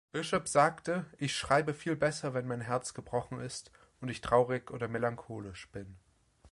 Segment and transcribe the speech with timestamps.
[0.11, 3.69] Bishop sagte: Ich schreibe viel besser, wenn mein Herz gebrochen ist
[3.99, 5.95] und ich traurig oder melancholisch bin.